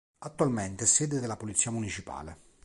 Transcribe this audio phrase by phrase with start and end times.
[0.23, 2.35] Attualmente è sede della polizia municipale.